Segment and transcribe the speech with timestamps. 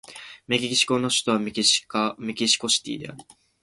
[0.47, 3.19] メキシコの首都はメキシコシティである